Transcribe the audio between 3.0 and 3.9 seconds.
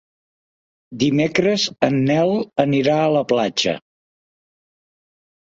a la platja.